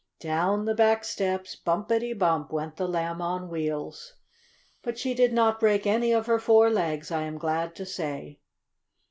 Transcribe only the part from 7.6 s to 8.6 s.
to say.